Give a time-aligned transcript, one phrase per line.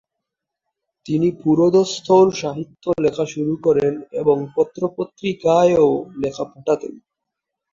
[1.05, 5.89] তিনি পুরোদুস্তর সাহিত্য লেখা শুরু করেন এবং পত্র-পত্রিকায়ও
[6.21, 6.93] লেখা পাঠাতেন।